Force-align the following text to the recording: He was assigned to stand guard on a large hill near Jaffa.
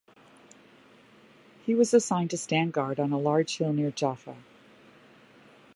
He 1.63 1.75
was 1.75 1.93
assigned 1.93 2.31
to 2.31 2.37
stand 2.39 2.73
guard 2.73 2.99
on 2.99 3.11
a 3.11 3.19
large 3.19 3.57
hill 3.59 3.71
near 3.71 3.91
Jaffa. 3.91 4.35